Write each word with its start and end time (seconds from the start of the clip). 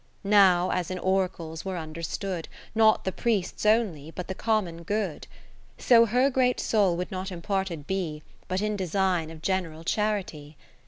Now 0.23 0.71
as 0.71 0.89
in 0.89 0.97
oracles 0.97 1.63
were 1.63 1.77
understood. 1.77 2.47
Not 2.73 3.03
the 3.03 3.11
priest's 3.11 3.67
only, 3.67 4.09
but 4.09 4.27
the 4.27 4.33
common 4.33 4.81
good: 4.81 5.27
So 5.77 6.07
her 6.07 6.31
great 6.31 6.59
soul 6.59 6.97
would 6.97 7.11
not 7.11 7.31
imparted 7.31 7.85
be. 7.85 8.23
But 8.47 8.63
in 8.63 8.75
design 8.75 9.29
of 9.29 9.43
general 9.43 9.83
Charity. 9.83 10.57